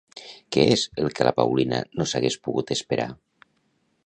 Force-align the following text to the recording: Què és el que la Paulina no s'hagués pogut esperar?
Què 0.55 0.63
és 0.75 0.85
el 1.03 1.11
que 1.19 1.27
la 1.29 1.33
Paulina 1.41 1.83
no 2.01 2.09
s'hagués 2.13 2.41
pogut 2.49 2.77
esperar? 2.79 3.11